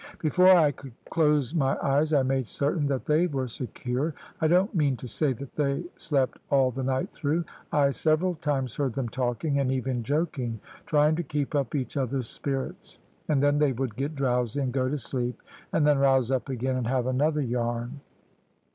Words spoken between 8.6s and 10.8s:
heard them talking, and even joking,